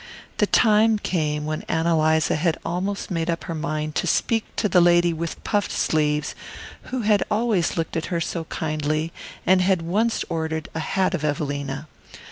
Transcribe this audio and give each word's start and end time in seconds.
The 0.39 0.47
time 0.47 0.97
came 0.97 1.45
when 1.45 1.61
Ann 1.67 1.85
Eliza 1.85 2.35
had 2.35 2.57
almost 2.65 3.11
made 3.11 3.29
up 3.29 3.43
her 3.43 3.53
mind 3.53 3.93
to 3.97 4.07
speak 4.07 4.45
to 4.55 4.67
the 4.67 4.81
lady 4.81 5.13
with 5.13 5.43
puffed 5.43 5.71
sleeves, 5.71 6.33
who 6.85 7.01
had 7.03 7.21
always 7.29 7.77
looked 7.77 7.95
at 7.95 8.07
her 8.07 8.19
so 8.19 8.45
kindly, 8.45 9.13
and 9.45 9.61
had 9.61 9.83
once 9.83 10.25
ordered 10.27 10.69
a 10.73 10.79
hat 10.79 11.13
of 11.13 11.23
Evelina. 11.23 11.87